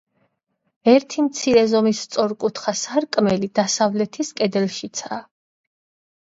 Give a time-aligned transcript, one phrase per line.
[0.93, 5.21] ერთი მცირე ზომის სწორკუთხა სარკმელი დასავლეთის კედელშიცაა.